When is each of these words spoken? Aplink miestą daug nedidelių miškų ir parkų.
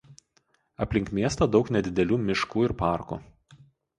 Aplink 0.85 1.11
miestą 1.17 1.49
daug 1.57 1.69
nedidelių 1.77 2.19
miškų 2.29 2.65
ir 2.69 2.75
parkų. 2.83 3.21